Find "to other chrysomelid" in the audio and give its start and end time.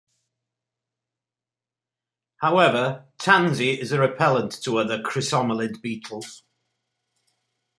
4.63-5.79